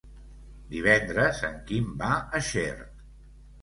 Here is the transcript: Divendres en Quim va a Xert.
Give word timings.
Divendres 0.71 1.43
en 1.51 1.61
Quim 1.69 1.95
va 2.03 2.13
a 2.19 2.45
Xert. 2.53 3.09